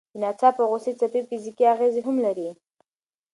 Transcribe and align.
د 0.11 0.13
ناڅاپه 0.23 0.63
غوسې 0.69 0.91
څپې 0.99 1.21
فزیکي 1.29 1.65
اغېزې 1.73 2.01
هم 2.07 2.17
لري. 2.25 2.49